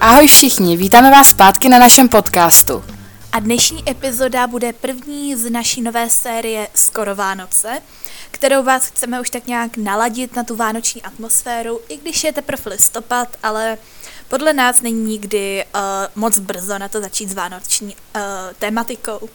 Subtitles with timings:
[0.00, 2.84] Ahoj všichni, vítáme vás zpátky na našem podcastu.
[3.32, 7.82] A dnešní epizoda bude první z naší nové série Skoro Vánoce,
[8.30, 12.62] kterou vás chceme už tak nějak naladit na tu vánoční atmosféru, i když je teprve
[12.66, 13.78] listopad, ale
[14.28, 15.80] podle nás není nikdy uh,
[16.14, 18.20] moc brzo na to začít s vánoční uh,
[18.58, 19.28] tématikou.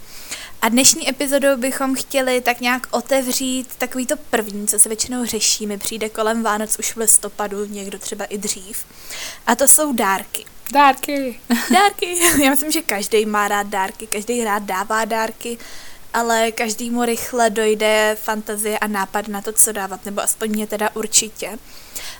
[0.61, 5.67] A dnešní epizodou bychom chtěli tak nějak otevřít takový to první, co se většinou řeší,
[5.67, 8.85] mi přijde kolem Vánoc už v listopadu, někdo třeba i dřív.
[9.47, 10.45] A to jsou dárky.
[10.73, 11.39] Dárky.
[11.73, 12.19] Dárky.
[12.43, 15.57] Já myslím, že každý má rád dárky, každý rád dává dárky,
[16.13, 20.89] ale každému rychle dojde fantazie a nápad na to, co dávat, nebo aspoň mě teda
[20.93, 21.59] určitě.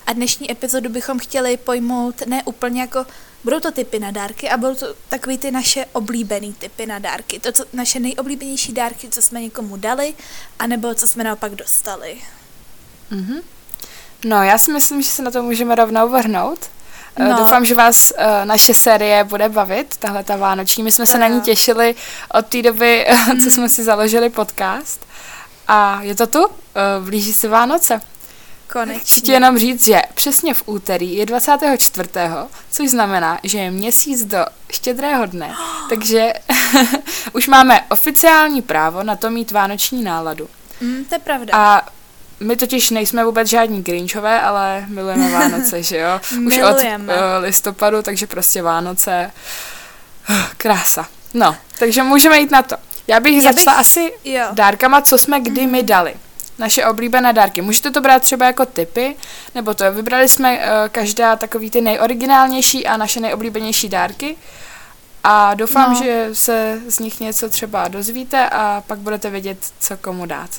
[0.08, 3.06] A dnešní epizodu bychom chtěli pojmout ne úplně jako,
[3.44, 7.40] budou to typy na dárky a budou to takový ty naše oblíbený typy na dárky.
[7.40, 10.14] To, co, naše nejoblíbenější dárky, co jsme někomu dali,
[10.60, 12.18] anebo co jsme naopak dostali.
[13.12, 13.40] Mhm.
[14.26, 16.60] No, já si myslím, že se na to můžeme rovnou vrhnout.
[17.16, 17.38] Eh, No.
[17.38, 20.84] Doufám, že vás uh, naše série bude bavit, tahle ta vánoční.
[20.84, 21.96] My jsme se na ní těšili
[22.34, 23.08] od té doby,
[23.44, 25.06] co jsme si založili podcast.
[25.68, 26.52] A je to tu, uh,
[27.06, 28.02] blíží se Vánoce.
[28.74, 29.00] Konečně.
[29.00, 32.10] Chci ti jenom říct, že přesně v úterý je 24.,
[32.72, 35.56] což znamená, že je měsíc do štědrého dne,
[35.90, 36.34] takže
[37.34, 40.50] už máme oficiální právo na to mít vánoční náladu.
[40.82, 41.54] Mm, to je pravda.
[41.58, 41.82] A
[42.40, 46.20] my totiž nejsme vůbec žádní Grinchové, ale milujeme Vánoce, že jo?
[46.32, 46.40] Už od
[46.78, 47.14] Milujeme.
[47.14, 49.32] uh, listopadu, takže prostě Vánoce.
[50.58, 51.08] Krása.
[51.34, 52.76] No, takže můžeme jít na to.
[53.08, 54.46] Já bych Já začala bych- asi jo.
[54.52, 56.14] dárkama, co jsme kdy my dali.
[56.58, 57.62] Naše oblíbené dárky.
[57.62, 59.16] Můžete to brát třeba jako typy,
[59.56, 64.38] nebo to vybrali jsme uh, každá takový ty nejoriginálnější a naše nejoblíbenější dárky.
[65.24, 66.04] A doufám, No.
[66.04, 70.50] že se z nich něco třeba dozvíte a pak budete vědět, co komu dát.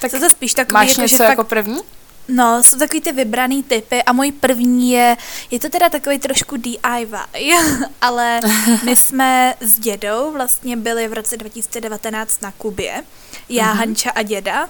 [0.00, 1.80] Tak Jsou to spíš takový, máš jako, něco že jako první?
[2.28, 5.16] no, jsou takový ty vybraný typy a můj první je,
[5.50, 7.52] je to teda takový trošku DIY,
[8.00, 8.40] ale
[8.84, 13.02] my jsme s dědou vlastně byli v roce 2019 na Kubě,
[13.48, 13.78] já, Mhm.
[13.78, 14.68] Hanča a děda,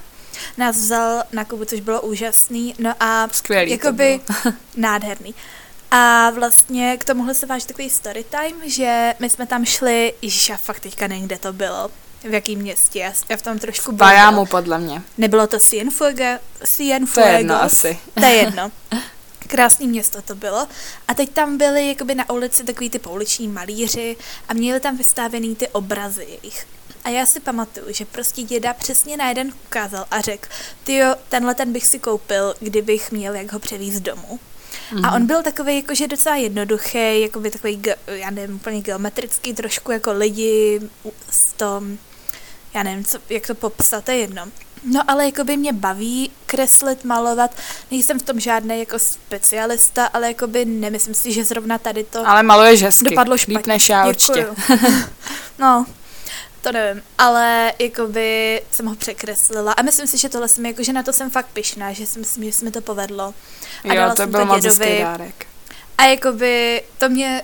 [0.56, 4.20] nás vzal na Kubu, což bylo úžasný, no a Skvělý jakoby
[4.76, 5.34] nádherný.
[5.90, 10.48] A vlastně k tomuhle se váží takový story time, že my jsme tam šli, ježiš,
[10.48, 11.90] já fakt teďka nevím, kde to bylo,
[12.26, 14.08] v jakém městě, já, já v tom trošku byla.
[14.08, 15.02] Bajámu podle mě.
[15.18, 16.24] Nebylo to Cienfuego?
[16.64, 17.24] Cienfuegos?
[17.24, 17.98] To je jedno asi.
[18.14, 18.72] To je jedno.
[19.46, 20.66] Krásný město to bylo.
[21.08, 24.16] A teď tam byli jakoby na ulici takový ty pouliční malíři
[24.48, 26.66] a měli tam vystavený ty obrazy jejich.
[27.04, 30.48] A já si pamatuju, že prostě děda přesně na jeden ukázal a řekl,
[30.84, 34.40] tyjo, tenhle ten bych si koupil, kdybych měl jak ho převízt domů.
[34.92, 35.06] Mm-hmm.
[35.06, 40.12] A on byl takový jakože docela jednoduchý, jakoby takový, já nevím, úplně geometrický, trošku jako
[40.12, 40.80] lidi
[41.30, 41.98] s tom,
[42.76, 44.46] já nevím, co, jak to popsat, to je jedno.
[44.92, 47.50] No ale jakoby mě baví kreslit, malovat,
[47.90, 52.42] nejsem v tom žádný jako specialista, ale jakoby nemyslím si, že zrovna tady to Ale
[52.42, 53.04] maluješ hezky.
[53.10, 53.56] dopadlo špatně.
[53.58, 54.46] Líp než já určitě.
[55.58, 55.86] No,
[56.62, 61.02] to nevím, ale jakoby jsem ho překreslila a myslím si, že tohle jsem, jakože na
[61.02, 63.34] to jsem fakt pyšná, že si myslím, že se mi to povedlo.
[63.84, 64.98] A Jo, dala to jsem byl moc dědovi.
[65.02, 65.46] dárek.
[65.98, 67.42] A jakoby to mě,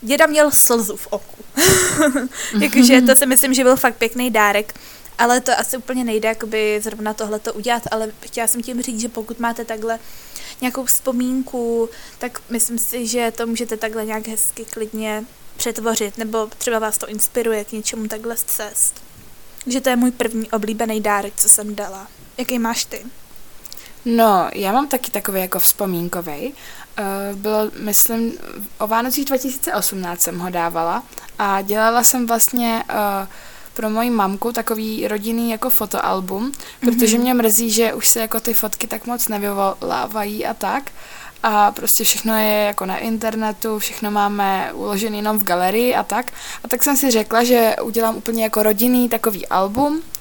[0.00, 1.44] děda měl slzu v oku.
[2.60, 4.74] jakože to si myslím, že byl fakt pěkný dárek.
[5.18, 9.00] Ale to asi úplně nejde, jakoby zrovna tohle to udělat, ale chtěla jsem tím říct,
[9.00, 9.98] že pokud máte takhle
[10.60, 15.24] nějakou vzpomínku, tak myslím si, že to můžete takhle nějak hezky klidně
[15.56, 19.02] přetvořit, nebo třeba vás to inspiruje k něčemu takhle z cest.
[19.66, 22.08] Že to je můj první oblíbený dárek, co jsem dala.
[22.38, 23.02] Jaký máš ty?
[24.04, 26.54] No, já mám taky takový jako vzpomínkový.
[26.98, 28.32] Uh, bylo, myslím,
[28.78, 31.02] o Vánocích 2018 jsem ho dávala
[31.38, 33.28] a dělala jsem vlastně uh,
[33.74, 38.52] pro moji mamku takový rodinný jako fotoalbum, protože mě mrzí, že už se jako ty
[38.52, 40.90] fotky tak moc nevyvolávají a tak.
[41.42, 46.32] A prostě všechno je jako na internetu, všechno máme uložené jenom v galerii a tak.
[46.64, 50.11] A tak jsem si řekla, že udělám úplně jako rodinný takový album, eh,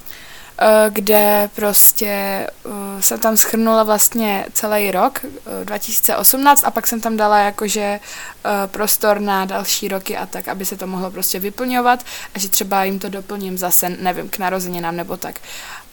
[0.89, 7.17] kde prostě eh, jsem tam schrnula vlastně celý rok eh, 2018 a pak jsem tam
[7.17, 12.05] dala jakože eh, prostor na další roky a tak, aby se to mohlo prostě vyplňovat
[12.35, 15.39] a že třeba jim to doplním zase, nevím, k narozeninám nebo tak.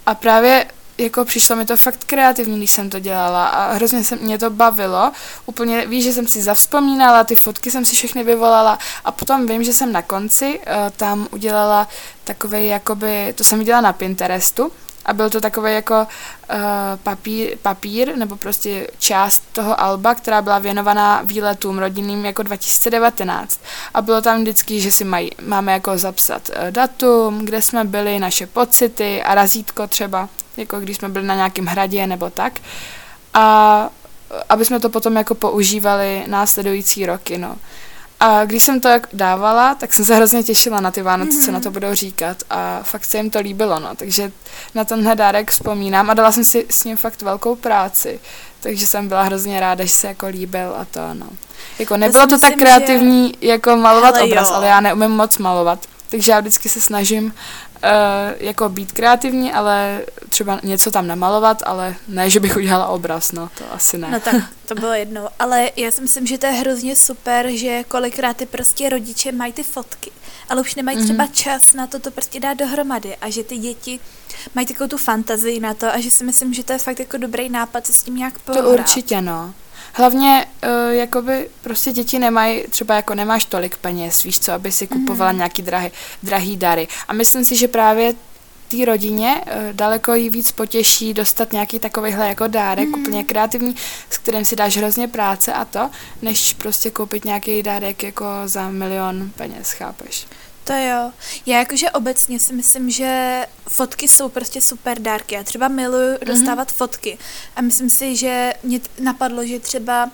[0.06, 0.66] A právě
[0.98, 4.50] jako přišlo mi to fakt kreativní, když jsem to dělala a hrozně se mě to
[4.50, 5.12] bavilo.
[5.46, 9.64] Úplně víš, že jsem si zavzpomínala, ty fotky jsem si všechny vyvolala a potom vím,
[9.64, 10.64] že jsem na konci uh,
[10.96, 11.88] tam udělala
[12.24, 14.72] takový jakoby, to jsem viděla na Pinterestu
[15.08, 16.56] a byl to takový jako uh,
[17.02, 23.60] papír, papír, nebo prostě část toho alba, která byla věnovaná výletům rodinným jako 2019.
[23.94, 28.18] A bylo tam vždycky, že si mají, máme jako zapsat uh, datum, kde jsme byli,
[28.18, 32.52] naše pocity a razítko třeba, jako když jsme byli na nějakém hradě nebo tak.
[33.34, 33.90] A
[34.48, 37.56] aby jsme to potom jako používali následující roky, no.
[38.20, 41.44] A když jsem to dávala, tak jsem se hrozně těšila na ty Vánoce, mm-hmm.
[41.44, 43.94] co na to budou říkat a fakt se jim to líbilo, no.
[43.96, 44.32] Takže
[44.74, 48.20] na tenhle dárek vzpomínám a dala jsem si s ním fakt velkou práci.
[48.60, 51.26] Takže jsem byla hrozně ráda, že se jako líbil a to, no.
[51.78, 53.48] Jako nebylo to, to tak kreativní, že...
[53.48, 54.56] jako malovat Hele, obraz, jo.
[54.56, 55.86] ale já neumím moc malovat.
[56.10, 57.34] Takže já vždycky se snažím
[57.84, 57.90] uh,
[58.38, 63.50] jako být kreativní, ale třeba něco tam namalovat, ale ne, že bych udělala obraz, no,
[63.58, 64.08] to asi ne.
[64.10, 64.34] No tak,
[64.66, 65.28] to bylo jedno.
[65.38, 69.52] Ale já si myslím, že to je hrozně super, že kolikrát ty prostě rodiče mají
[69.52, 70.10] ty fotky,
[70.48, 71.04] ale už nemají mm-hmm.
[71.04, 74.00] třeba čas na to to prostě dát dohromady a že ty děti
[74.54, 77.16] mají takovou tu fantazii na to a že si myslím, že to je fakt jako
[77.16, 78.64] dobrý nápad se s tím nějak pohrát.
[78.64, 79.54] To určitě, no.
[79.98, 84.86] Hlavně, uh, jakoby prostě děti nemají, třeba jako nemáš tolik peněz, víš co, aby si
[84.86, 85.36] kupovala mm-hmm.
[85.36, 85.90] nějaký drahý,
[86.22, 86.88] drahý dary.
[87.08, 88.14] A myslím si, že právě
[88.68, 93.00] té rodině uh, daleko jí víc potěší dostat nějaký takovýhle jako dárek, mm.
[93.00, 93.74] úplně kreativní,
[94.10, 95.90] s kterým si dáš hrozně práce a to,
[96.22, 100.26] než prostě koupit nějaký dárek jako za milion peněz, chápeš?
[100.68, 101.12] To jo.
[101.46, 105.34] Já jakože obecně si myslím, že fotky jsou prostě super dárky.
[105.34, 106.26] Já třeba miluju mm-hmm.
[106.26, 107.18] dostávat fotky.
[107.56, 110.10] A myslím si, že mě napadlo, že třeba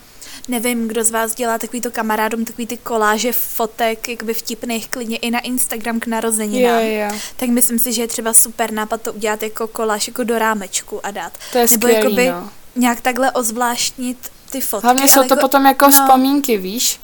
[0.49, 5.31] nevím, kdo z vás dělá takovýto kamarádům, takový ty koláže fotek, jakoby vtipných, klidně i
[5.31, 6.81] na Instagram k narozeninám.
[6.81, 7.19] Jo, jo.
[7.37, 11.07] Tak myslím si, že je třeba super nápad to udělat jako koláž jako do rámečku
[11.07, 11.33] a dát.
[11.53, 12.51] To je Nebo skvělý, jakoby no.
[12.77, 14.87] nějak takhle ozvláštnit ty fotky.
[14.87, 17.01] Hlavně jsou to jako, potom jako no, vzpomínky, víš?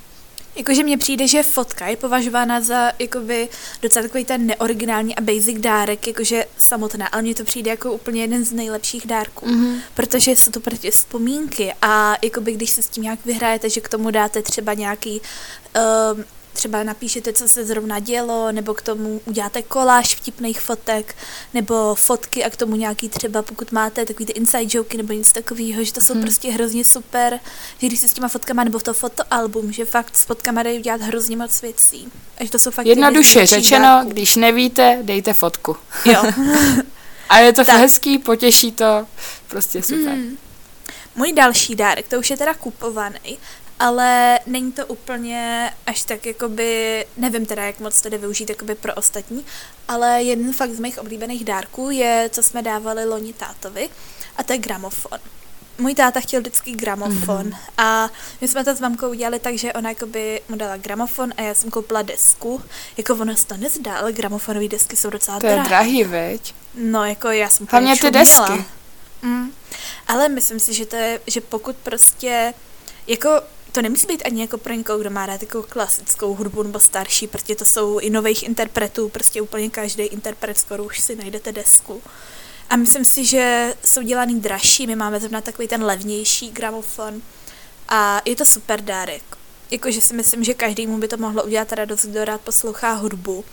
[0.56, 3.48] Jakože mně přijde, že fotka je považována za jakoby
[3.82, 8.20] docela takový ten neoriginální a basic dárek, jakože samotná, ale mně to přijde jako úplně
[8.20, 9.80] jeden z nejlepších dárků, mm-hmm.
[9.94, 13.88] protože jsou to prostě vzpomínky a jakoby když se s tím nějak vyhrajete, že k
[13.88, 15.20] tomu dáte třeba nějaký
[16.16, 16.20] uh,
[16.52, 21.16] třeba napíšete, co se zrovna dělo, nebo k tomu uděláte koláž vtipných fotek,
[21.54, 25.32] nebo fotky a k tomu nějaký třeba, pokud máte takový ty inside joky nebo něco
[25.32, 26.22] takového, že to jsou hmm.
[26.22, 27.40] prostě hrozně super,
[27.78, 30.78] že když se s těma fotkama nebo v to fotoalbum, že fakt s fotkama dají
[30.78, 32.08] udělat hrozně moc věcí.
[32.38, 34.10] A že to jsou fakt Jednoduše řečeno, dárků.
[34.10, 35.76] když nevíte, dejte fotku.
[36.04, 36.22] Jo.
[37.28, 37.80] a je to tak.
[37.80, 39.06] hezký, potěší to,
[39.48, 40.14] prostě super.
[40.14, 40.36] Mm.
[41.16, 43.38] Můj další dárek, to už je teda kupovaný,
[43.80, 48.74] ale není to úplně až tak jakoby, nevím teda, jak moc to jde využít jakoby
[48.74, 49.44] pro ostatní,
[49.88, 53.88] ale jeden fakt z mých oblíbených dárků je, co jsme dávali loni tátovi
[54.36, 55.18] a to je gramofon.
[55.78, 57.56] Můj táta chtěl vždycky gramofon mm-hmm.
[57.78, 58.10] a
[58.40, 61.54] my jsme to s mamkou udělali tak, že ona jakoby mu dala gramofon a já
[61.54, 62.62] jsem koupila desku.
[62.96, 65.56] Jako ono se to nezdá, ale gramofonové desky jsou docela drahé.
[65.56, 66.54] To je drahý, veď?
[66.74, 68.64] No, jako já jsem Hlavně ty desky.
[69.22, 69.52] Mm.
[70.08, 72.54] Ale myslím si, že to je, že pokud prostě
[73.06, 73.30] jako
[73.72, 77.26] to nemusí být ani jako pro někoho, kdo má rád jako klasickou hudbu nebo starší,
[77.26, 82.02] protože to jsou i nových interpretů, prostě úplně každý interpret skoro už si najdete desku.
[82.70, 87.22] A myslím si, že jsou dělaný dražší, my máme zrovna takový ten levnější gramofon
[87.88, 89.22] a je to super dárek.
[89.70, 93.44] Jakože si myslím, že každému by to mohlo udělat radost, kdo rád poslouchá hudbu.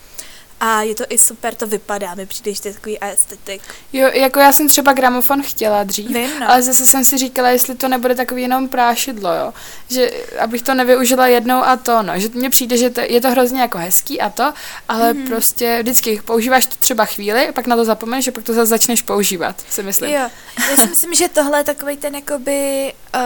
[0.60, 3.62] A je to i super, to vypadá, mi přijde, že to je takový estetik.
[3.94, 6.50] Jo, jako já jsem třeba gramofon chtěla dřív, Vím, no.
[6.52, 9.54] ale zase jsem si říkala, jestli to nebude takový jenom prášidlo, jo.
[9.90, 12.20] Že abych to nevyužila jednou a to, no.
[12.20, 14.54] Že mně přijde, že to, je to hrozně jako hezký a to,
[14.90, 15.28] ale mm-hmm.
[15.28, 19.02] prostě vždycky používáš to třeba chvíli, pak na to zapomeneš a pak to zase začneš
[19.02, 20.12] používat, si myslím.
[20.12, 20.30] Jo,
[20.72, 22.94] já si myslím, že tohle je takový ten jakoby...
[23.16, 23.22] Uh,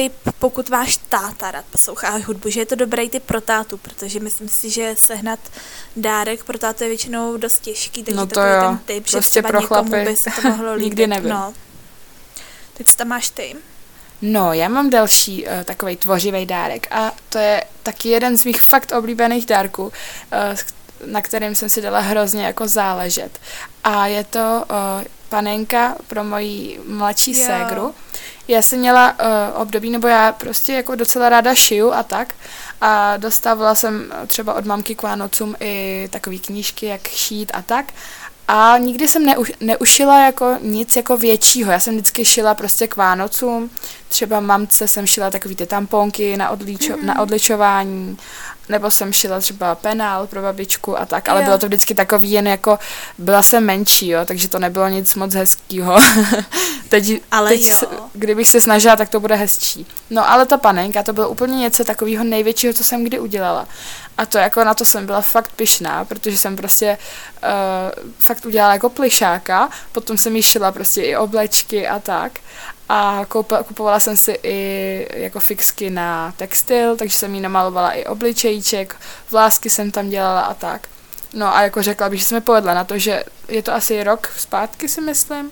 [0.00, 4.20] tip, pokud váš táta rád poslouchá hudbu, že je to dobrý tip pro tátu, protože
[4.20, 5.38] myslím si, že sehnat
[5.96, 8.60] dárek pro tátu je většinou dost těžký, takže no to jo.
[8.60, 10.84] ten tip, prostě že třeba pro někomu by se to mohlo líbit.
[10.84, 11.30] Nikdy nevím.
[11.30, 11.54] No.
[12.72, 13.56] Tak co tam máš ty?
[14.22, 18.62] No, já mám další uh, takový tvořivý dárek a to je taky jeden z mých
[18.62, 19.92] fakt oblíbených dárků, uh,
[21.06, 23.38] na kterým jsem si dala hrozně jako záležet.
[23.84, 27.46] A je to uh, panenka pro moji mladší jo.
[27.46, 27.94] ségru.
[28.50, 32.34] Já jsem měla uh, období, nebo já prostě jako docela ráda šiju a tak.
[32.80, 37.92] A dostávala jsem třeba od mamky k Vánocům i takové knížky, jak šít a tak.
[38.48, 41.72] A nikdy jsem neuš, neušila jako nic jako většího.
[41.72, 43.70] Já jsem vždycky šila prostě k Vánocům.
[44.10, 47.04] Třeba mamce jsem šila takový ty tamponky na, odličo, mm-hmm.
[47.04, 48.18] na odličování
[48.70, 51.44] nebo jsem šila třeba penál pro babičku a tak, ale jo.
[51.44, 52.78] bylo to vždycky takový jen jako,
[53.18, 55.96] byla jsem menší, jo, takže to nebylo nic moc hezkýho.
[56.88, 57.76] teď, ale teď jo.
[58.12, 59.86] kdybych se snažila, tak to bude hezčí.
[60.10, 63.68] No ale ta panenka, to bylo úplně něco takového největšího, co jsem kdy udělala.
[64.18, 66.98] A to jako na to jsem byla fakt pyšná, protože jsem prostě
[67.42, 72.32] uh, fakt udělala jako plišáka, potom jsem jí šila prostě i oblečky a tak.
[72.92, 73.26] A
[73.66, 78.96] kupovala jsem si i jako fixky na textil, takže jsem jí namalovala i obličejček,
[79.30, 80.88] vlásky jsem tam dělala a tak.
[81.34, 84.32] No a jako řekla bych, že jsme povedla na to, že je to asi rok
[84.36, 85.50] zpátky si myslím.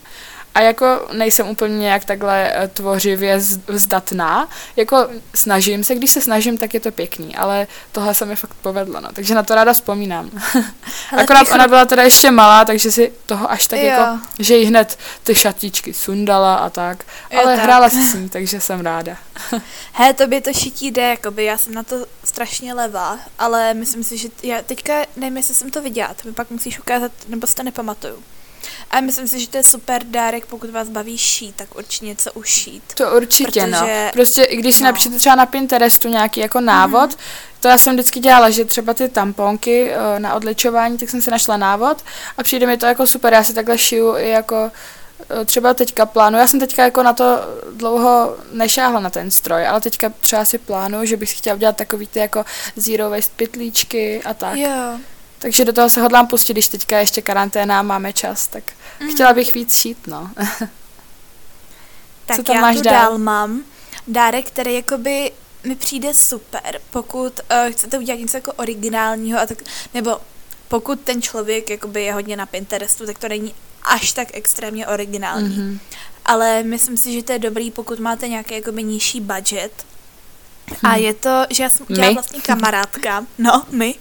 [0.58, 6.58] A jako nejsem úplně nějak takhle eh, tvořivě zdatná, jako snažím se, když se snažím,
[6.58, 9.72] tak je to pěkný, ale tohle se mi fakt povedlo, no, takže na to ráda
[9.72, 10.30] vzpomínám.
[11.18, 11.54] Akorát pichu...
[11.54, 13.86] ona byla teda ještě malá, takže si toho až tak jo.
[13.86, 17.64] jako, že jí hned ty šatičky sundala a tak, jo, ale tak.
[17.64, 19.16] hrála s ní, takže jsem ráda.
[19.92, 24.04] He, to by to šití jde, jakoby, já jsem na to strašně levá, ale myslím
[24.04, 27.46] si, že já teďka nevím, jestli jsem to viděla, to mi pak musíš ukázat, nebo
[27.46, 28.22] si to nepamatuju.
[28.90, 32.32] A myslím si, že to je super dárek, pokud vás baví šít, tak určitě něco
[32.32, 32.82] ušít.
[32.94, 33.78] To určitě, no.
[33.78, 34.10] protože, no.
[34.12, 34.88] Prostě i když si no.
[34.88, 37.60] napíšete třeba na Pinterestu nějaký jako návod, mm-hmm.
[37.60, 41.30] to já jsem vždycky dělala, že třeba ty tamponky uh, na odličování, tak jsem si
[41.30, 42.04] našla návod
[42.36, 44.70] a přijde mi to jako super, já si takhle šiju i jako
[45.30, 47.24] eh, třeba teďka plánu, já jsem teďka jako na to
[47.72, 51.76] dlouho nešáhla na ten stroj, ale teďka třeba si plánu, že bych si chtěla udělat
[51.76, 52.44] takový ty jako
[52.76, 54.56] zero waste pytlíčky a tak.
[54.56, 54.98] Jo.
[55.38, 58.64] Takže do toho se hodlám pustit, když teďka ještě karanténa máme čas, tak
[59.00, 59.10] mm.
[59.10, 60.30] chtěla bych víc šít, no.
[62.26, 62.94] tak Co tam já máš tu dál?
[62.94, 63.62] dál mám
[64.06, 65.32] dárek, který jakoby
[65.64, 69.58] mi přijde super, pokud uh, chcete udělat něco jako originálního, a tak,
[69.94, 70.20] nebo
[70.68, 75.56] pokud ten člověk jakoby je hodně na Pinterestu, tak to není až tak extrémně originální.
[75.56, 75.78] Mm-hmm.
[76.24, 79.84] Ale myslím si, že to je dobrý, pokud máte nějaký jakoby nižší budget.
[80.82, 80.98] A mhm.
[80.98, 83.94] je to, že já jsem udělala vlastně kamarádka, no, my,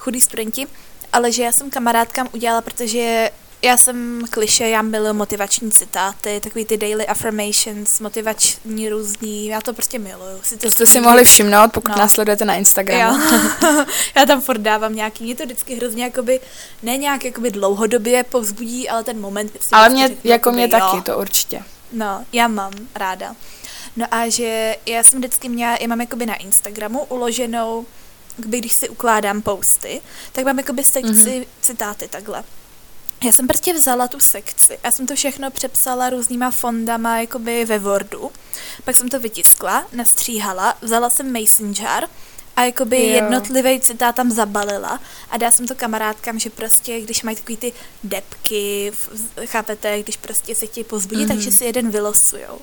[0.00, 0.66] chudí studenti,
[1.12, 3.30] ale že já jsem kamarádkám udělala, protože
[3.62, 9.72] já jsem kliše, já miluji motivační citáty, takový ty daily affirmations, motivační různý, já to
[9.72, 10.40] prostě miluju.
[10.42, 11.98] Si to, to jste si mohli všimnout, pokud no.
[11.98, 13.18] následujete na Instagramu.
[14.16, 16.40] já tam furt dávám nějaký, mě to vždycky hrozně jakoby,
[16.82, 19.52] ne nějak jakoby dlouhodobě povzbudí, ale ten moment.
[19.72, 20.70] Ale mě, řeknu, jako jakoby, mě jo.
[20.70, 21.62] taky, to určitě.
[21.92, 23.36] No, já mám ráda.
[23.96, 27.86] No a že já jsem vždycky měla, já mám jakoby na Instagramu uloženou
[28.46, 30.00] když si ukládám posty,
[30.32, 31.46] tak mám jakoby sekci mm-hmm.
[31.60, 32.44] citáty takhle.
[33.24, 34.78] Já jsem prostě vzala tu sekci.
[34.84, 38.30] Já jsem to všechno přepsala různýma fondama jakoby ve Wordu.
[38.84, 42.08] Pak jsem to vytiskla, nastříhala, vzala jsem mason jar
[42.56, 43.14] a jakoby jo.
[43.14, 47.72] jednotlivý citát tam zabalila a dala jsem to kamarádkám, že prostě, když mají takový ty
[48.04, 48.92] depky,
[49.44, 51.28] chápete, když prostě se chtějí pozbudit, mm-hmm.
[51.28, 52.58] takže si jeden vylosujou.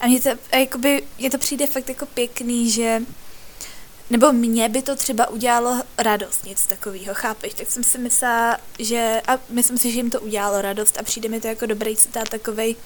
[0.00, 3.02] A mně to, a jakoby, mně to přijde fakt jako pěkný, že
[4.10, 7.54] nebo mně by to třeba udělalo radost, nic takového, chápeš?
[7.54, 11.28] Tak jsem si myslela, že, a myslím si, že jim to udělalo radost a přijde
[11.28, 12.76] mi to jako dobrý citát takovej,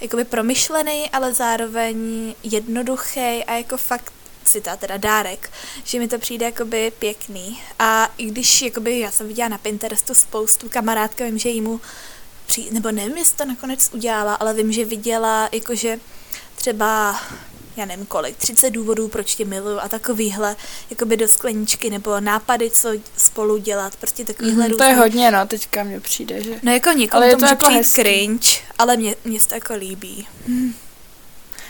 [0.00, 1.96] jakoby promyšlený, ale zároveň
[2.42, 4.12] jednoduchý a jako fakt
[4.44, 5.50] citát, teda dárek,
[5.84, 7.60] že mi to přijde jakoby pěkný.
[7.78, 11.80] A i když jakoby já jsem viděla na Pinterestu spoustu kamarádka, vím, že jímu
[12.46, 16.00] přijde, nebo nevím, jestli to nakonec udělala, ale vím, že viděla jakože
[16.54, 17.20] třeba
[17.76, 20.56] já nevím kolik, 30 důvodů, proč tě miluju a takovýhle,
[20.90, 25.46] jakoby do skleničky, nebo nápady, co spolu dělat, prostě takovýhle mm, To je hodně, no,
[25.46, 26.60] teďka mně přijde, že...
[26.62, 28.02] No jako někomu ale je to, jako hezký.
[28.02, 30.26] cringe, ale mě, mě se to jako líbí.
[30.46, 30.74] Hmm.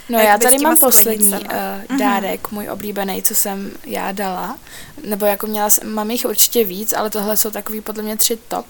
[0.08, 4.58] No já tady mám poslední uh, dárek, můj oblíbený, co jsem já dala,
[5.04, 8.66] nebo jako měla, mám jich určitě víc, ale tohle jsou takový podle mě tři top.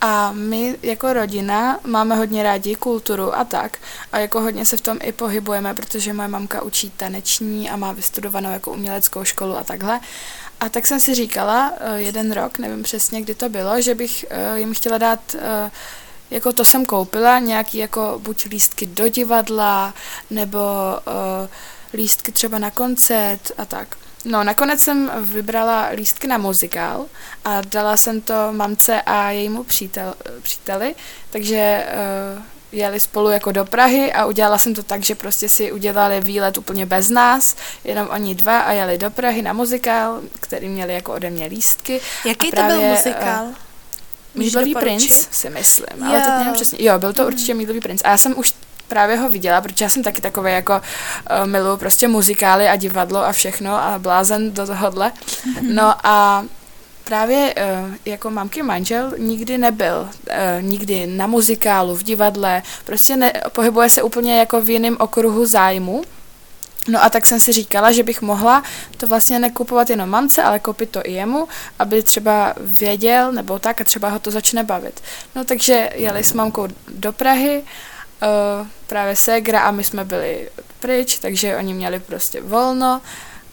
[0.00, 3.78] A my jako rodina máme hodně rádi kulturu a tak.
[4.12, 7.92] A jako hodně se v tom i pohybujeme, protože moje mamka učí taneční a má
[7.92, 10.00] vystudovanou jako uměleckou školu a takhle.
[10.60, 14.24] A tak jsem si říkala eh, jeden rok, nevím přesně, kdy to bylo, že bych
[14.30, 15.70] eh, jim chtěla dát eh,
[16.30, 19.94] jako to jsem koupila, nějaký jako buď lístky do divadla,
[20.30, 20.60] nebo
[21.94, 23.96] lístky třeba na koncert a tak.
[24.24, 27.06] No, nakonec jsem vybrala lístky na muzikál
[27.44, 30.94] a dala jsem to mamce a jejímu přítel, příteli,
[31.30, 31.86] takže
[32.36, 36.20] uh, jeli spolu jako do Prahy a udělala jsem to tak, že prostě si udělali
[36.20, 40.94] výlet úplně bez nás, jenom oni dva a jeli do Prahy na muzikál, který měli
[40.94, 42.00] jako ode mě lístky.
[42.24, 43.44] Jaký právě, to byl muzikál?
[43.46, 43.54] Uh,
[44.34, 46.84] Mídlový princ, si myslím, ale teď nevím přesně.
[46.84, 47.28] Jo, byl to mm.
[47.28, 48.02] určitě Mídlový princ.
[48.04, 48.54] A já jsem už
[48.88, 53.24] právě ho viděla, protože já jsem taky takový jako uh, miluju prostě muzikály a divadlo
[53.24, 55.12] a všechno a blázen do tohohle.
[55.46, 55.74] Mhm.
[55.74, 56.44] No a
[57.04, 63.32] právě uh, jako mamky manžel nikdy nebyl, uh, nikdy na muzikálu, v divadle, prostě ne,
[63.52, 66.02] pohybuje se úplně jako v jiném okruhu zájmu.
[66.88, 68.62] No a tak jsem si říkala, že bych mohla
[68.96, 73.80] to vlastně nekupovat jenom mamce, ale koupit to i jemu, aby třeba věděl nebo tak
[73.80, 75.00] a třeba ho to začne bavit.
[75.34, 77.68] No takže jeli s mamkou do Prahy, uh,
[78.86, 83.00] právě ségra a my jsme byli pryč, takže oni měli prostě volno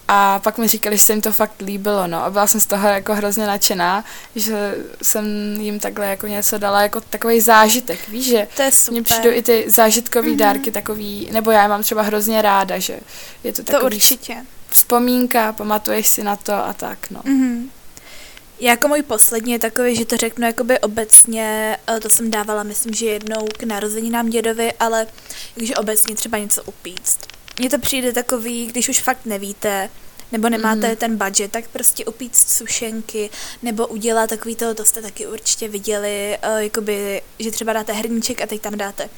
[0.08, 2.24] a pak mi říkali, že se jim to fakt líbilo, no.
[2.24, 4.06] A byla jsem z toho jako hrozně nadšená,
[4.36, 5.26] že jsem
[5.62, 8.92] jim takhle jako něco dala jako takový zážitek, víš, že to je super.
[8.92, 10.38] mně přijdou i ty zážitkové mm-hmm.
[10.38, 13.00] dárky takový, nebo já je mám třeba hrozně ráda, že
[13.44, 14.36] je to takový to určitě.
[14.70, 17.20] vzpomínka, pamatuješ si na to a tak, no.
[17.20, 17.70] Mm-hmm.
[18.60, 22.64] Já jako můj poslední je takový, že to řeknu jakoby obecně, eh, to jsem dávala,
[22.64, 25.08] myslím, že jednou k narozeninám dědovi, ale
[25.56, 27.20] takže obecně třeba něco upíct.
[27.60, 29.90] Mně to přijde takový, když už fakt nevíte,
[30.32, 30.96] nebo nemáte mm.
[30.96, 33.30] ten budget, tak prostě upíct sušenky,
[33.64, 38.42] nebo udělat takový to, to jste taky určitě viděli, uh, jakoby, že třeba dáte hrníček
[38.42, 39.10] a teď tam dáte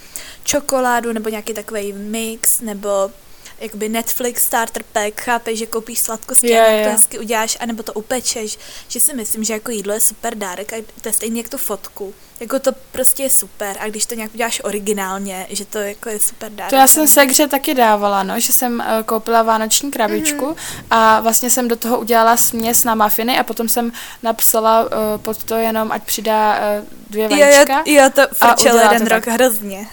[0.43, 3.11] čokoládu, nebo nějaký takový mix, nebo
[3.59, 6.85] jakoby Netflix starter pack, chápeš, že koupíš sladkosti yeah, a yeah.
[6.85, 10.73] to hezky uděláš, anebo to upečeš, že si myslím, že jako jídlo je super dárek
[10.73, 12.13] a to je stejně jak tu fotku.
[12.39, 16.19] Jako to prostě je super a když to nějak uděláš originálně, že to jako je
[16.19, 16.69] super dárek.
[16.69, 20.83] To já jsem se hře taky dávala, no, že jsem uh, koupila vánoční krabičku mm-hmm.
[20.91, 23.91] a vlastně jsem do toho udělala směs na mafiny a potom jsem
[24.23, 27.83] napsala uh, pod to jenom, ať přidá uh, dvě vajíčka.
[27.85, 29.33] Jo, jo, to frčelo jeden rok tak.
[29.33, 29.87] hrozně.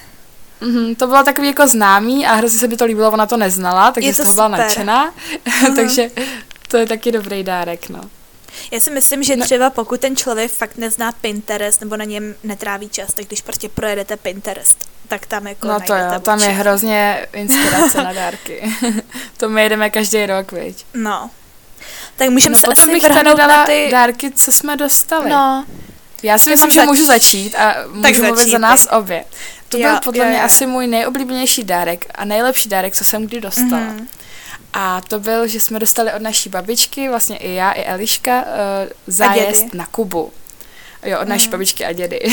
[0.65, 3.93] Mm-hmm, to bylo takový jako známý a hrozně se by to líbilo, ona to neznala,
[3.93, 5.77] takže to z toho byla nadšená, uh-huh.
[5.77, 6.11] takže
[6.69, 8.01] to je taky dobrý dárek, no.
[8.71, 12.89] Já si myslím, že třeba pokud ten člověk fakt nezná Pinterest nebo na něm netráví
[12.89, 17.27] čas, tak když prostě projedete Pinterest, tak tam jako No to jo, tam je hrozně
[17.33, 18.63] inspirace na dárky.
[19.37, 20.87] to my jedeme každý rok, viď?
[20.95, 21.31] No.
[22.17, 23.89] Tak můžeme no, se potom asi bych tady dala ty...
[23.91, 25.31] dárky, co jsme dostali.
[25.31, 25.65] No.
[26.25, 26.89] Já si myslím, že zač...
[26.89, 29.25] můžu začít a můžu tak mluvit za nás obě.
[29.69, 30.45] To jo, byl podle jo, mě jo.
[30.45, 33.81] asi můj nejoblíbenější dárek a nejlepší dárek, co jsem kdy dostala.
[33.81, 34.07] Mm-hmm.
[34.73, 38.47] A to byl, že jsme dostali od naší babičky, vlastně i já, i Eliška, uh,
[39.07, 40.33] zájezd na Kubu.
[41.03, 41.51] Jo, od naší mm.
[41.51, 42.21] babičky a dědy.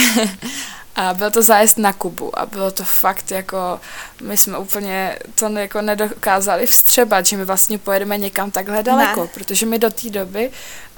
[0.96, 3.80] a byl to zájezd na Kubu a bylo to fakt jako,
[4.22, 9.28] my jsme úplně to jako nedokázali vstřebat, že my vlastně pojedeme někam takhle daleko, ne.
[9.34, 10.50] protože my do té doby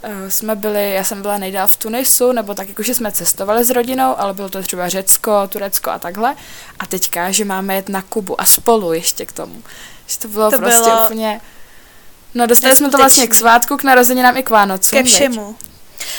[0.05, 3.71] uh, jsme byli, já jsem byla nejdál v Tunisu, nebo tak jakože jsme cestovali s
[3.71, 6.37] rodinou, ale bylo to třeba Řecko, Turecko a takhle.
[6.79, 9.63] A teďka, že máme jet na Kubu a spolu ještě k tomu.
[10.07, 11.05] Že to bylo to prostě bylo...
[11.05, 11.41] úplně...
[12.35, 14.99] No dostali jsme to vlastně k svátku, k narozeninám i k Vánocům.
[14.99, 15.57] Ke všemu.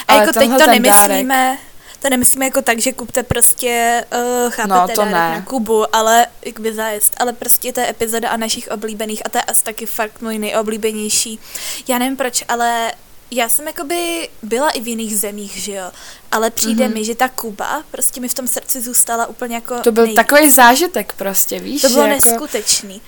[0.07, 1.74] A ale jako teď to nemyslíme, dárek...
[2.05, 5.11] to nemyslíme jako tak, že kupte prostě, uh, chápete, no, to ne.
[5.11, 6.27] na Kubu, ale
[6.59, 9.85] by zájezd, ale prostě to je epizoda a našich oblíbených a to je asi taky
[9.85, 11.39] fakt můj nejoblíbenější.
[11.87, 12.91] Já nevím proč, ale
[13.31, 15.91] já jsem jakoby byla i v jiných zemích, že jo,
[16.31, 16.93] ale přijde mm-hmm.
[16.93, 20.15] mi, že ta Kuba prostě mi v tom srdci zůstala úplně jako To byl nej...
[20.15, 21.81] takový zážitek prostě, víš?
[21.81, 22.29] To bylo jako...
[22.29, 23.01] neskutečný.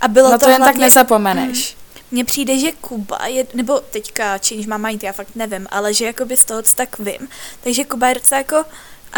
[0.00, 0.72] A bylo no to, to jen hlavně...
[0.72, 1.74] tak nezapomeneš.
[1.74, 1.83] Mm,
[2.14, 6.04] mně přijde, že Kuba je, nebo teďka change my mind, já fakt nevím, ale že
[6.04, 7.28] jakoby z toho, co tak vím,
[7.60, 8.64] takže Kuba je docela jako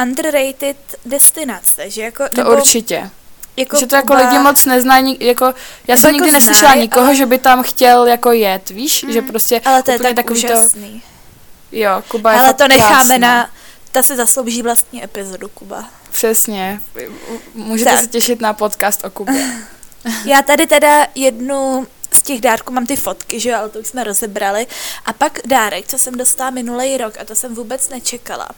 [0.02, 2.28] underrated destinace, že jako...
[2.28, 3.10] To nebo, určitě.
[3.56, 5.54] Jako že to jako lidi moc neznají, jako
[5.86, 7.16] já jsem nikdy jako neslyšela znaj, nikoho, ale...
[7.16, 10.44] že by tam chtěl jako jet, víš, mm, že prostě ale to je tak takový
[10.44, 11.02] úžasný.
[11.70, 11.76] to...
[11.76, 13.18] Jo, Kuba je Ale to necháme krásná.
[13.18, 13.50] na,
[13.92, 15.88] ta si zaslouží vlastně epizodu Kuba.
[16.10, 16.80] Přesně,
[17.54, 18.00] můžete tak.
[18.00, 19.46] se těšit na podcast o Kubě.
[20.24, 23.86] já tady teda jednu z těch dárků mám ty fotky, že jo, ale to už
[23.86, 24.66] jsme rozebrali.
[25.04, 28.48] A pak dárek, co jsem dostala minulý rok a to jsem vůbec nečekala.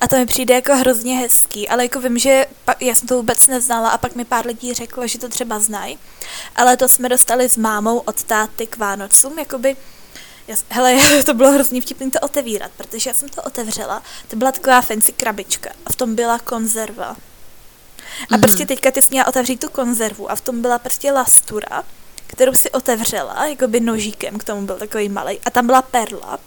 [0.00, 3.16] A to mi přijde jako hrozně hezký, ale jako vím, že pak, já jsem to
[3.16, 5.98] vůbec neznala a pak mi pár lidí řeklo, že to třeba znají.
[6.56, 9.76] Ale to jsme dostali s mámou od táty k Vánocům, jakoby
[10.48, 14.02] já, hele, to bylo hrozně vtipný to otevírat, protože já jsem to otevřela.
[14.28, 17.16] To byla taková fancy krabička a v tom byla konzerva.
[18.30, 18.40] A mm.
[18.40, 21.84] prostě teďka ty jsi měla otevřít tu konzervu a v tom byla prostě lastura
[22.38, 26.38] kterou si otevřela, jakoby nožíkem, k tomu byl takový malý, a tam byla perla.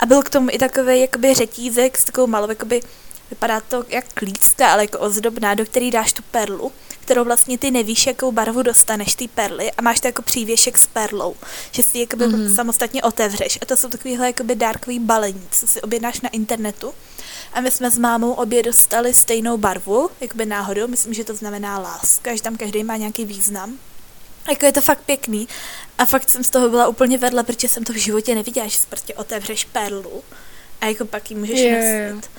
[0.00, 2.82] A byl k tomu i takový jakoby řetízek s takovou malou, jakoby,
[3.30, 7.70] vypadá to jak klícka, ale jako ozdobná, do který dáš tu perlu, kterou vlastně ty
[7.70, 11.36] nevíš, jakou barvu dostaneš ty perly a máš to jako přívěšek s perlou,
[11.70, 12.54] že si jakoby mm-hmm.
[12.54, 13.58] samostatně otevřeš.
[13.62, 16.94] A to jsou takovýhle jakoby dárkový balení, co si objednáš na internetu.
[17.52, 21.78] A my jsme s mámou obě dostali stejnou barvu, jakoby náhodou, myslím, že to znamená
[21.78, 23.78] láska, že tam každý má nějaký význam.
[24.48, 25.48] Jako je to fakt pěkný.
[25.98, 28.76] A fakt jsem z toho byla úplně vedle, protože jsem to v životě neviděla, že
[28.78, 30.22] si prostě otevřeš perlu
[30.80, 32.14] a jako pak ji můžeš yeah.
[32.14, 32.30] nosit.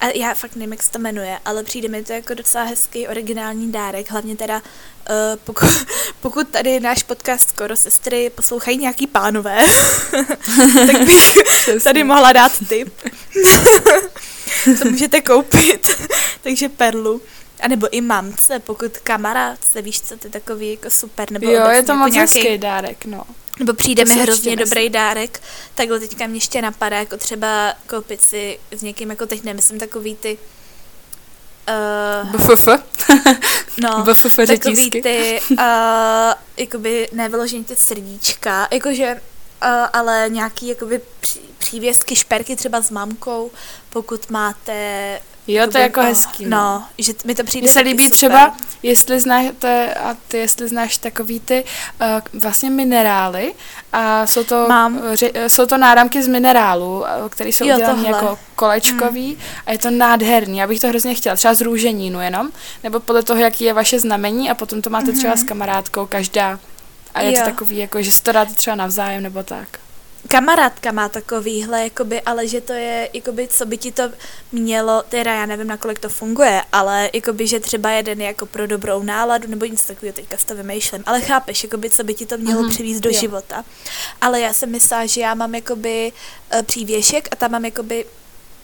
[0.00, 3.08] A já fakt nevím, jak se to jmenuje, ale přijde mi to jako docela hezký
[3.08, 4.62] originální dárek, hlavně teda uh,
[5.44, 5.68] pokud,
[6.20, 9.64] pokud tady náš podcast Skoro sestry poslouchají nějaký pánové,
[10.86, 11.38] tak bych
[11.84, 12.94] tady mohla dát tip.
[14.78, 15.90] co můžete koupit.
[16.42, 17.22] Takže perlu.
[17.60, 21.32] A nebo i mamce, pokud kamarádce, víš co, to je takový jako super.
[21.32, 23.24] Nebo jo, je to jako moc nějaký, hezký dárek, no.
[23.58, 25.42] Nebo přijde mi hrozně dobrý dárek,
[25.74, 30.16] takhle teďka mě ještě napadá, jako třeba koupit si s někým, jako teď nemyslím takový
[30.16, 30.38] ty
[32.24, 32.68] Uh, BFF?
[33.80, 35.56] no, BFF takový ty, uh,
[36.56, 43.50] jakoby nevyloženě ty srdíčka, jakože, uh, ale nějaký jakoby pří, přívěstky, šperky třeba s mamkou,
[43.90, 45.20] pokud máte
[45.54, 46.44] Jo, to je jako hezký.
[46.44, 48.16] No, no že mi to přijde Mně se líbí super.
[48.16, 51.64] třeba, jestli znáte, a ty jestli znáš takový ty
[52.34, 53.54] uh, vlastně minerály
[53.92, 55.00] a jsou to, Mám.
[55.12, 59.42] Ři, jsou to náramky z minerálu, které jsou udělané jako kolečkový hmm.
[59.66, 60.58] a je to nádherný.
[60.58, 62.50] Já bych to hrozně chtěla, třeba z růženínu jenom,
[62.84, 65.42] nebo podle toho, jaký je vaše znamení a potom to máte třeba hmm.
[65.42, 66.58] s kamarádkou každá
[67.14, 67.38] a je jo.
[67.38, 69.68] to takový, jako, že si to dáte třeba navzájem nebo tak
[70.28, 74.10] kamarádka má takovýhle, jakoby, ale že to je, jakoby, co by ti to
[74.52, 78.66] mělo, teda já nevím, nakolik to funguje, ale jakoby, že třeba jeden je jako pro
[78.66, 82.26] dobrou náladu, nebo nic takového, teďka s to vymýšlím, ale chápeš, jakoby, co by ti
[82.26, 82.70] to mělo mm-hmm.
[82.70, 83.20] přivést do jo.
[83.20, 83.64] života.
[84.20, 86.12] Ale já jsem myslela, že já mám jakoby
[86.54, 88.04] uh, přívěšek a tam mám jakoby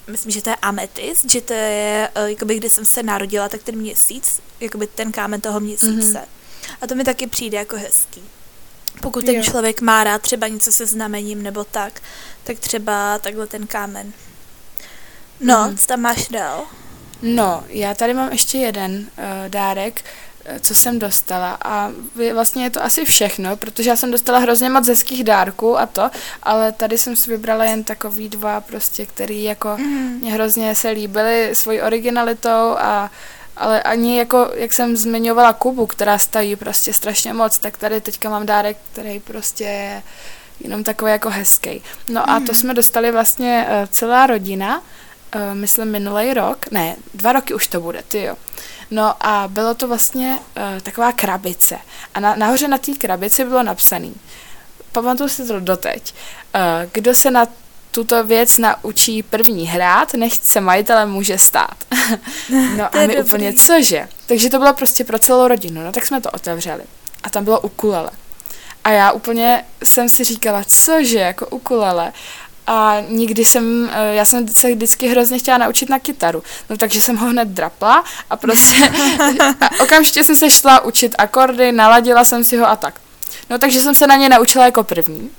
[0.06, 3.62] myslím, že to je ametist, že to je, uh, jakoby, kdy jsem se narodila, tak
[3.62, 6.18] ten měsíc, jakoby ten kámen toho měsíce.
[6.18, 6.76] Mm-hmm.
[6.80, 8.22] A to mi taky přijde jako hezký.
[9.00, 9.42] Pokud ten jo.
[9.42, 12.00] člověk má rád třeba něco se znamením nebo tak,
[12.44, 14.12] tak třeba takhle ten kámen.
[15.40, 15.76] No, mm.
[15.76, 16.64] co tam máš dál?
[17.22, 20.04] No, já tady mám ještě jeden uh, dárek,
[20.50, 21.92] uh, co jsem dostala a
[22.34, 26.10] vlastně je to asi všechno, protože já jsem dostala hrozně moc hezkých dárků a to,
[26.42, 30.18] ale tady jsem si vybrala jen takový dva prostě, který jako mm.
[30.20, 35.86] mě hrozně se líbily svojí originalitou a uh, ale ani jako, jak jsem zmiňovala Kubu,
[35.86, 40.02] která stojí prostě strašně moc, tak tady teďka mám dárek, který prostě je
[40.60, 41.82] jenom takový jako hezký.
[42.08, 42.54] No a to mhm.
[42.54, 47.80] jsme dostali vlastně uh, celá rodina, uh, myslím minulý rok, ne, dva roky už to
[47.80, 48.36] bude, ty jo.
[48.90, 51.78] No a bylo to vlastně uh, taková krabice.
[52.14, 54.14] A na, nahoře na té krabici bylo napsaný,
[54.92, 56.14] pamatuju si to doteď,
[56.54, 56.60] uh,
[56.92, 57.46] kdo se na
[57.90, 61.74] tuto věc naučí první hrát, nechť se majitelem může stát.
[62.76, 63.22] No a my dobrý.
[63.22, 64.08] úplně, cože?
[64.26, 66.82] Takže to bylo prostě pro celou rodinu, no tak jsme to otevřeli.
[67.22, 68.10] A tam bylo ukulele.
[68.84, 72.12] A já úplně jsem si říkala, cože, jako ukulele.
[72.66, 76.42] A nikdy jsem, eh, já jsem se vždycky hrozně chtěla naučit na kytaru.
[76.70, 78.74] No takže jsem ho hned drapla a prostě
[79.60, 83.00] a okamžitě jsem se šla učit akordy, naladila jsem si ho a tak.
[83.50, 85.30] No takže jsem se na ně naučila jako první.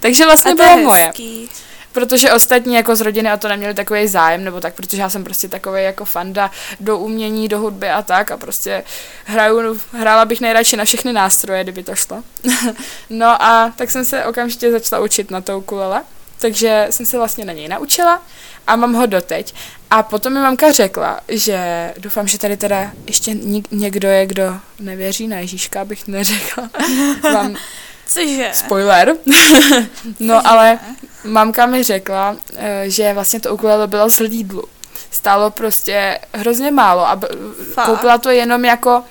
[0.00, 1.12] takže vlastně bylo moje.
[1.98, 5.24] Protože ostatní jako z rodiny a to neměli takový zájem, nebo tak, protože já jsem
[5.24, 8.84] prostě takový jako fanda do umění, do hudby a tak a prostě
[9.24, 12.22] hraju, hrála bych nejradši na všechny nástroje, kdyby to šlo.
[13.10, 16.02] no a tak jsem se okamžitě začala učit na tou kulele,
[16.38, 18.22] takže jsem se vlastně na něj naučila
[18.66, 19.54] a mám ho doteď.
[19.90, 23.34] A potom mi mamka řekla, že doufám, že tady teda ještě
[23.70, 26.70] někdo je, kdo nevěří na Ježíška, abych neřekla.
[27.32, 27.56] Mám
[28.08, 28.50] Cože?
[28.52, 29.14] Spoiler.
[30.20, 30.48] no Cože?
[30.48, 30.78] ale
[31.24, 34.64] mamka mi řekla, eh, že vlastně to ukulele bylo z Lidlu.
[35.10, 37.20] Stálo prostě hrozně málo a
[37.84, 39.02] koupila to jenom jako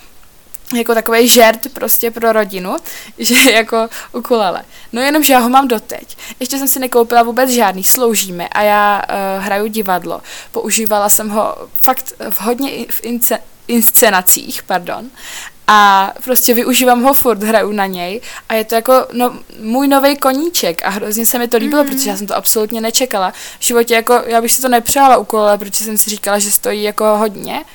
[0.76, 2.76] jako takový žert prostě pro rodinu,
[3.18, 4.64] že jako ukulele.
[4.94, 6.18] No jenom, že já ho mám doteď.
[6.40, 10.22] Ještě jsem si nekoupila vůbec žádný, sloužíme a já uh, hraju divadlo.
[10.52, 15.10] Používala jsem ho fakt v hodně v ince, inscenacích, pardon.
[15.68, 20.18] A prostě využívám ho furt, hraju na něj a je to jako no, můj nový
[20.18, 21.88] koníček a hrozně se mi to líbilo, mm-hmm.
[21.88, 23.34] protože já jsem to absolutně nečekala.
[23.60, 26.84] V životě jako, já bych si to nepřála ukulele, protože jsem si říkala, že stojí
[26.84, 27.66] jako hodně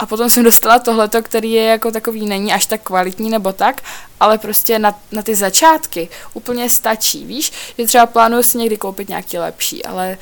[0.00, 3.82] a potom jsem dostala tohleto, který je jako takový, není až tak kvalitní nebo tak,
[4.20, 9.08] ale prostě na, na ty začátky úplně stačí, víš, že třeba plánuju si někdy koupit
[9.08, 10.18] nějaký lepší, ale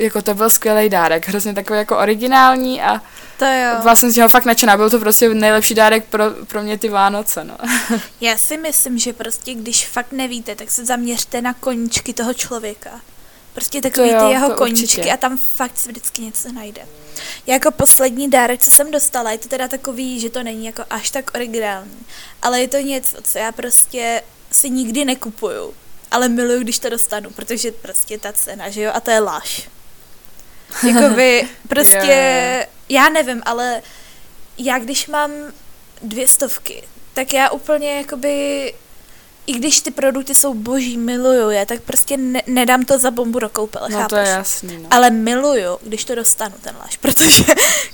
[0.00, 3.02] jako to byl skvělý dárek, hrozně takový jako originální a
[3.38, 3.82] to jo.
[3.82, 6.88] byla jsem z něho fakt nadšená, byl to prostě nejlepší dárek pro, pro mě ty
[6.88, 7.56] Vánoce, no.
[8.20, 12.90] Já si myslím, že prostě když fakt nevíte, tak se zaměřte na koníčky toho člověka.
[13.54, 15.12] Prostě takový jo, ty jeho koníčky určitě.
[15.12, 16.82] a tam fakt se vždycky něco najde.
[17.46, 21.10] Jako poslední dárek, co jsem dostala, je to teda takový, že to není jako až
[21.10, 22.06] tak originální,
[22.42, 25.74] ale je to něco, co já prostě si nikdy nekupuju,
[26.10, 29.68] ale miluju, když to dostanu, protože prostě ta cena, že jo, a to je láž.
[30.94, 32.66] Jakoby prostě, yeah.
[32.88, 33.82] já nevím, ale
[34.58, 35.30] já když mám
[36.02, 36.82] dvě stovky,
[37.14, 38.72] tak já úplně jakoby
[39.46, 43.38] i když ty produkty jsou boží, miluju je, tak prostě ne, nedám to za bombu
[43.38, 44.08] do koupele, no, chápeš?
[44.08, 44.88] to je jasný, no.
[44.90, 47.44] Ale miluju, když to dostanu, ten láš, protože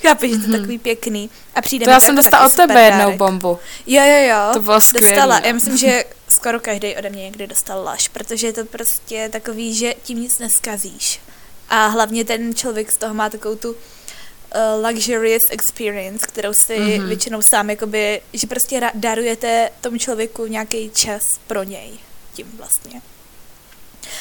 [0.02, 0.58] chápeš, že to je mhm.
[0.58, 3.58] takový pěkný a přijde To já jsem dostala od tebe jednou bombu.
[3.86, 4.52] Jo, jo, jo.
[4.52, 5.06] To bylo skvělý.
[5.06, 9.28] Dostala, já myslím, že skoro každý ode mě někdy dostal láš, protože je to prostě
[9.32, 11.20] takový, že tím nic neskazíš.
[11.68, 17.06] A hlavně ten člověk z toho má takovou tu uh, luxurious experience, kterou si mm-hmm.
[17.06, 21.90] většinou sám jakoby, že prostě ra- darujete tomu člověku nějaký čas pro něj
[22.34, 23.02] tím vlastně.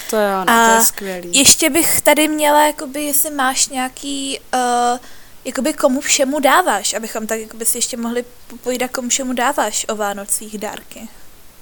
[0.09, 1.29] To je ono, a to je skvělý.
[1.33, 4.99] ještě bych tady měla, jakoby, jestli máš nějaký, uh,
[5.45, 9.95] jakoby komu všemu dáváš, abychom tak jakoby si ještě mohli popovídat, komu všemu dáváš o
[9.95, 11.07] Vánocích dárky.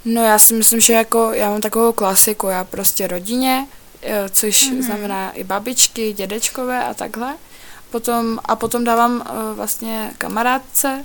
[0.04, 3.83] No já si myslím, že jako já mám takovou klasiku, já prostě rodině, eh,
[4.30, 4.82] což mm-hmm.
[4.82, 7.36] znamená i babičky, dědečkové a takhle
[7.94, 11.04] potom, a potom dávám uh, vlastně kamarádce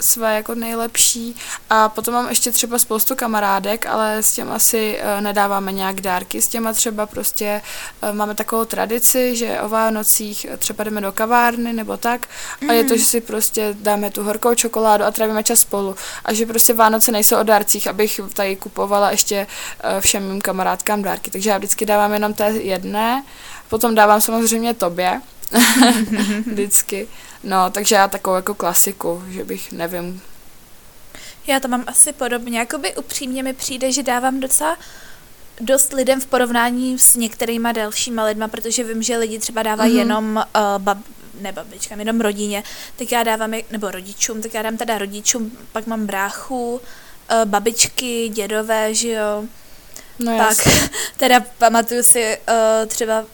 [0.00, 1.36] své jako nejlepší
[1.70, 6.42] a potom mám ještě třeba spoustu kamarádek, ale s těm asi uh, nedáváme nějak dárky,
[6.42, 7.62] s těma třeba prostě
[8.02, 12.28] uh, máme takovou tradici, že o Vánocích třeba jdeme do kavárny nebo tak
[12.60, 12.70] mm.
[12.70, 12.98] a je to, Mhm.
[12.98, 17.12] že si prostě dáme tu horkou čokoládu a trávíme čas spolu a že prostě Vánoce
[17.12, 19.46] nejsou o dárcích, abych tady kupovala ještě
[20.00, 23.24] všem mým kamarádkám dárky, takže já vždycky dávám jenom té jedné,
[23.68, 25.20] potom dávám samozřejmě tobě,
[26.46, 27.08] vždycky.
[27.44, 30.22] No, takže já takovou jako klasiku, že bych, nevím,
[31.46, 32.58] Já to mám asi podobně.
[32.58, 34.78] Jakoby upřímně mi přijde, že dávám docela
[35.60, 39.98] dost lidem v porovnání s některýma dalšíma lidma, protože vím, že lidi třeba dávají Mhm.
[39.98, 40.00] mm-hmm.
[40.00, 40.98] jenom uh, bab,
[41.40, 42.62] ne babičkám, jenom rodině,
[42.96, 46.80] tak já dávám, nebo rodičům, tak já dám teda rodičům, pak mám bráchu, uh,
[47.44, 49.44] babičky, dědové, že jo.
[50.18, 50.90] no Pak jasně.
[51.16, 53.24] teda pamatuju si uh, třeba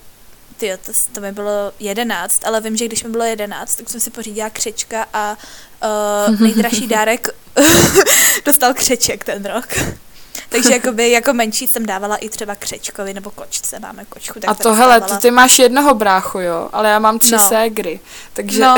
[0.57, 4.01] Tyjo, to, to mi bylo jedenáct, ale vím, že když mi bylo jedenáct, tak jsem
[4.01, 5.37] si pořídila křečka a
[6.31, 7.29] uh, nejdražší dárek
[8.45, 9.67] dostal křeček ten rok.
[10.49, 14.40] Takže jakoby, jako menší jsem dávala i třeba křečkovi nebo kočce, máme kočku.
[14.40, 17.38] Tak A to hele, to ty máš jednoho bráchu, jo, ale já mám tři No.
[17.49, 18.01] ségry,
[18.33, 18.75] takže No.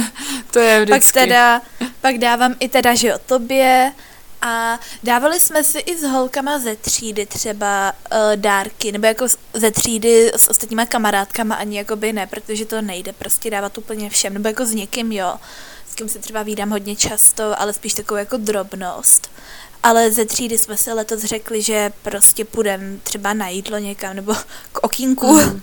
[0.50, 1.12] to je Pak vždycky.
[1.18, 1.62] teda,
[2.00, 3.92] pak dávám i teda, že jo, tobě
[4.42, 9.70] a dávali jsme si i s holkama ze třídy třeba uh, dárky, nebo jako ze
[9.70, 14.48] třídy s ostatníma kamarádkama ani jakoby ne, protože to nejde prostě dávat úplně všem, nebo
[14.48, 15.34] jako s někým jo,
[15.90, 19.30] s kým se třeba vídám hodně často, ale spíš takovou jako drobnost.
[19.82, 24.34] Ale ze třídy jsme si letos řekli, že prostě půjdeme třeba na jídlo někam, nebo
[24.72, 25.62] k okýnku, Mhm.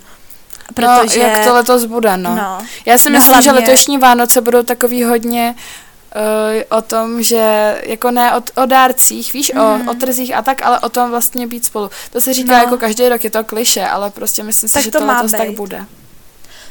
[0.74, 1.20] protože...
[1.20, 2.36] No, jak to letos bude, no.
[2.36, 2.66] no.
[2.86, 5.56] Já si No myslím, že hlavně- letošní Vánoce budou takový hodně
[6.70, 9.62] o tom, že jako ne o, o dárcích, víš, mm.
[9.62, 9.88] Mhm.
[9.88, 11.90] o, o trzích a tak, ale o tom vlastně být spolu.
[12.12, 12.64] To se říká No.
[12.64, 15.48] jako každý rok, je to kliše, ale prostě myslím si, Tak že to letos tak
[15.48, 15.58] být.
[15.58, 15.86] bude.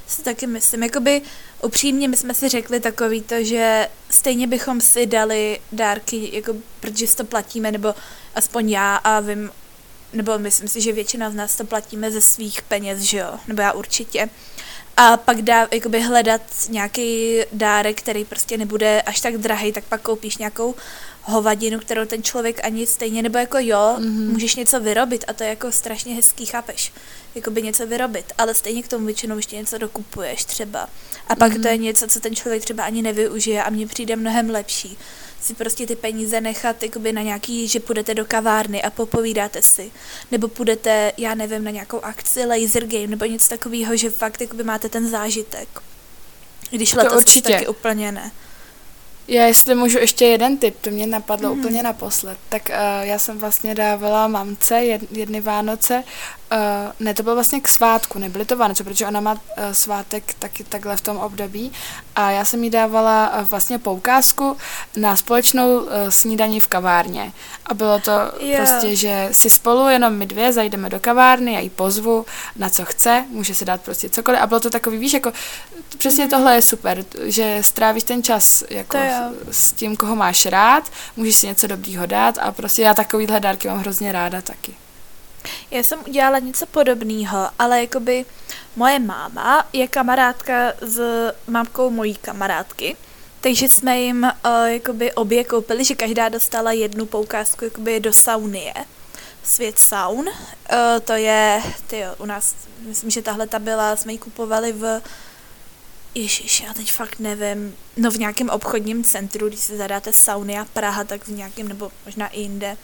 [0.07, 0.83] si taky myslím.
[0.83, 1.23] Jakoby
[1.63, 7.07] upřímně my jsme si řekli takový to, že stejně bychom si dali dárky, jako, protože
[7.07, 7.95] si to platíme, nebo
[8.35, 9.51] aspoň já a vím,
[10.13, 13.63] nebo myslím si, že většina z nás to platíme ze svých peněz, že jo, nebo
[13.63, 14.29] já určitě.
[14.97, 20.03] A pak dá, jakoby hledat nějaký dárek, který prostě nebude až tak drahý, tak pak
[20.03, 20.75] koupíš nějakou
[21.25, 24.07] hovadinu, kterou ten člověk ani stejně, nebo jako jo, Mhm.
[24.09, 24.33] mm-hmm.
[24.33, 26.93] můžeš něco vyrobit a to je jako strašně hezký, chápeš?
[27.35, 30.89] Jakoby něco vyrobit, ale stejně k tomu většinou ještě něco dokupuješ třeba.
[31.29, 31.63] A pak Mhm.
[31.63, 34.99] to je něco, co ten člověk třeba ani nevyužije a mně přijde mnohem lepší
[35.41, 39.91] si prostě ty peníze nechat jakoby na nějaký, že půjdete do kavárny a popovídáte si,
[40.31, 44.65] nebo půjdete, já nevím, na nějakou akci, laser game, nebo něco takového, že fakt jakoby
[44.65, 45.69] máte ten zážitek.
[46.71, 47.53] Když To letos určitě.
[47.53, 48.31] taky úplně ne.
[49.29, 51.61] Já jestli můžu ještě jeden tip, to mě napadlo mm.
[51.61, 56.05] úplně naposled, tak uh, já jsem vlastně dávala mamce jed, jedny Vánoce,
[56.53, 59.39] uh, ne, to bylo vlastně k svátku, nebyly to Vánoce, protože ona má uh,
[59.73, 61.73] svátek taky takhle v tom období
[62.17, 64.57] a já jsem jí dávala uh, vlastně poukázku
[64.97, 67.33] na společnou uh, snídaní v kavárně
[67.67, 68.57] a bylo to Jo.
[68.57, 72.85] prostě, že si spolu jenom my dvě zajdeme do kavárny, já jí pozvu na co
[72.85, 75.33] chce, může si dát prostě cokoliv a bylo to takový, víš, jako
[75.99, 78.99] přesně tohle je super, že strávíš ten čas jako
[79.51, 83.69] s tím, koho máš rád, můžeš si něco dobrýho dát a prostě já takovýhle dárky
[83.69, 84.75] mám hrozně ráda taky.
[85.71, 88.25] Já jsem udělala něco podobného, ale jakoby
[88.77, 91.01] moje máma je kamarádka s
[91.47, 92.97] mámkou mojí kamarádky,
[93.41, 98.75] takže jsme jim uh, jakoby obě koupili, že každá dostala jednu poukázku jakoby do saunie.
[99.45, 100.29] Svět saun.
[100.29, 105.01] Uh, to je, tyjo, u nás, myslím, že tahle ta byla, jsme ji kupovali v
[106.15, 107.77] Ježiš, já teď fakt nevím.
[107.97, 112.29] No v nějakém obchodním centru, když si zadáte Saunia Praha, tak v nějakém, nebo možná
[112.29, 112.77] i jinde.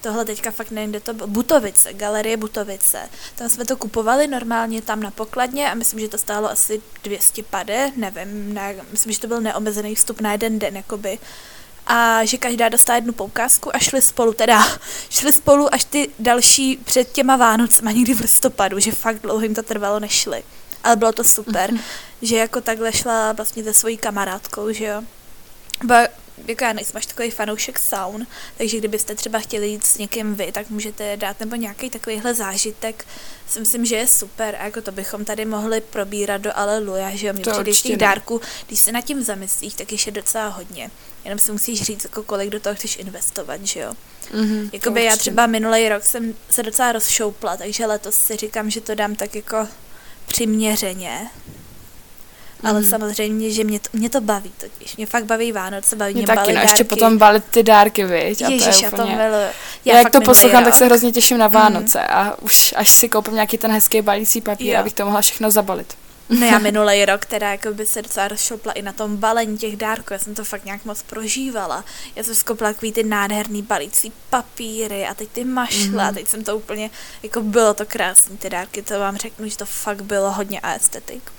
[0.00, 1.26] Tohle teďka fakt nevím, kde to bylo.
[1.26, 3.08] Butovice, galerie Butovice.
[3.34, 7.42] Tam jsme to kupovali normálně tam na pokladně a myslím, že to stálo asi 200
[7.42, 11.18] pade, nevím, ne, myslím, že to byl neomezený vstup na jeden den, jakoby.
[11.86, 14.78] A že každá dostala jednu poukázku a šli spolu, teda
[15.10, 19.54] šli spolu až ty další před těma Vánocema někdy v listopadu, že fakt dlouho jim
[19.54, 20.44] to trvalo, nešli.
[20.84, 21.70] Ale bylo to super,
[22.22, 25.02] že jako takhle šla vlastně se svojí kamarádkou, že jo.
[26.46, 28.26] Jako já nejsem až takový fanoušek saun,
[28.58, 33.06] takže kdybyste třeba chtěli jít s někým vy, tak můžete dát nebo nějaký takovýhle zážitek.
[33.48, 37.26] Si myslím, že je super a jako to bychom tady mohli probírat do Aleluja, že
[37.26, 40.90] jo, mě přijde těch dárků, když se nad tím zamyslíš, tak ještě docela hodně.
[41.24, 43.92] Jenom si musíš říct, jako kolik do toho chceš investovat, že jo.
[44.34, 48.80] Mm-hmm, Jakoby já třeba minulý rok jsem se docela rozšoupla, takže letos si říkám, že
[48.80, 49.68] to dám tak jako
[50.26, 51.30] přiměřeně.
[52.62, 52.90] Ale Mhm.
[52.90, 54.96] samozřejmě, že mě to, mě to baví totiž.
[54.96, 56.84] Mě fakt baví Vánoce, baví mě, Mě taky, balit no, ještě dárky.
[56.84, 58.42] potom balit ty dárky, viď?
[58.42, 59.16] A Ježiš, to je já to úplně...
[59.16, 59.48] miluju.
[59.84, 63.08] Já, jak fakt to poslouchám, tak se hrozně těším na Vánoce a už až si
[63.08, 64.80] koupím nějaký ten hezký balící papír, Jo.
[64.80, 65.94] abych to mohla všechno zabalit.
[66.28, 69.76] No já minulý rok teda jako by se docela rozšopla i na tom balení těch
[69.76, 71.84] dárků, já jsem to fakt nějak moc prožívala.
[72.16, 76.00] Já jsem skopla takový ty nádherný balící papíry a teď ty mašle mm-hmm.
[76.00, 76.14] a mhm.
[76.14, 76.90] teď jsem to úplně,
[77.22, 81.32] jako bylo to krásný ty dárky, to vám řeknu, že to fakt bylo hodně estetik.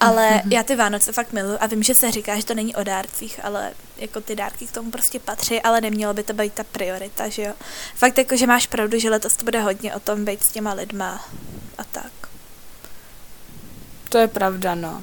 [0.00, 0.52] Ale mm-hmm.
[0.52, 3.40] já ty Vánoce fakt miluji a vím, že se říká, že to není o dárcích,
[3.44, 7.28] ale jako ty dárky k tomu prostě patří, ale nemělo by to být ta priorita,
[7.28, 7.52] že jo.
[7.94, 10.72] Fakt jako, že máš pravdu, že letos to bude hodně o tom být s těma
[10.72, 11.24] lidma
[11.78, 12.12] a tak.
[14.08, 15.02] To je pravda, no.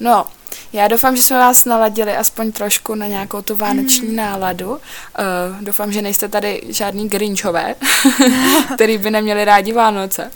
[0.00, 0.26] No,
[0.72, 4.16] já doufám, že jsme vás naladili aspoň trošku na nějakou tu vánoční mm.
[4.16, 4.70] náladu.
[4.70, 4.78] Uh,
[5.60, 7.74] doufám, že nejste tady žádný grinčové,
[8.74, 10.30] který by neměli rádi Vánoce.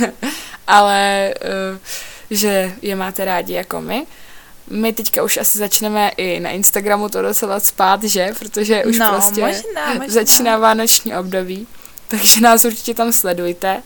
[0.66, 1.34] Ale
[1.72, 1.78] uh,
[2.30, 4.06] že je máte rádi jako my.
[4.70, 8.32] My teďka už asi začneme i na Instagramu to docela spát, že?
[8.38, 10.08] Protože už no, prostě možná, možná.
[10.08, 11.66] začíná vánoční období.
[12.08, 13.82] Takže nás určitě tam sledujte.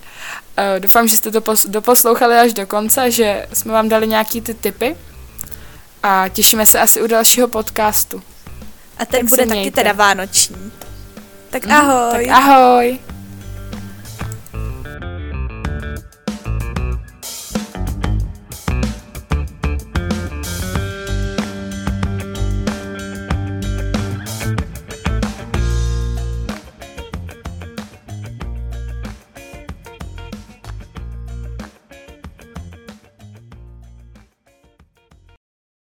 [0.58, 4.40] Uh, doufám, že jste to pos- doposlouchali až do konce, že jsme vám dali nějaký
[4.40, 4.96] ty tipy
[6.02, 8.22] a těšíme se asi u dalšího podcastu.
[8.98, 10.72] A ten tak bude taky teda vánoční.
[11.50, 12.24] Tak ahoj.
[12.24, 12.98] Mm, tak ahoj.